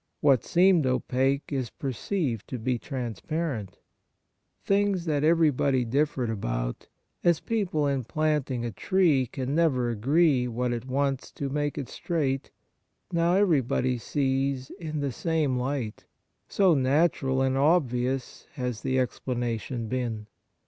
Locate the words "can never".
9.27-9.91